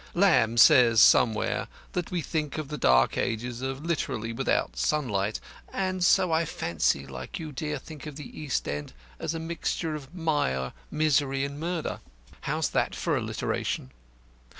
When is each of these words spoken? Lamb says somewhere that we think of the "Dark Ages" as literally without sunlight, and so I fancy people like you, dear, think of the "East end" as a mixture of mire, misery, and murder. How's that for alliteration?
Lamb 0.15 0.57
says 0.57 0.99
somewhere 0.99 1.67
that 1.93 2.09
we 2.09 2.21
think 2.21 2.57
of 2.57 2.69
the 2.69 2.77
"Dark 2.79 3.19
Ages" 3.19 3.61
as 3.61 3.79
literally 3.81 4.33
without 4.33 4.75
sunlight, 4.75 5.39
and 5.71 6.03
so 6.03 6.31
I 6.31 6.43
fancy 6.43 7.01
people 7.01 7.13
like 7.13 7.37
you, 7.37 7.51
dear, 7.51 7.77
think 7.77 8.07
of 8.07 8.15
the 8.15 8.27
"East 8.41 8.67
end" 8.67 8.93
as 9.19 9.35
a 9.35 9.39
mixture 9.39 9.93
of 9.93 10.11
mire, 10.15 10.73
misery, 10.89 11.45
and 11.45 11.59
murder. 11.59 11.99
How's 12.45 12.69
that 12.69 12.95
for 12.95 13.15
alliteration? 13.15 13.91